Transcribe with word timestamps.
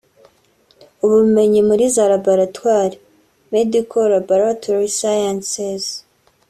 ubumenyi 1.05 1.59
muri 1.69 1.83
za 1.95 2.03
laboratwari 2.13 2.95
(Medical 3.53 4.05
Laboratory 4.15 4.87
Sciences) 4.97 5.83